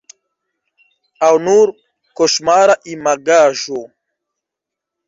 Aŭ 1.27 1.29
nur 1.49 1.73
koŝmara 2.21 2.79
imagaĵo? 2.95 3.85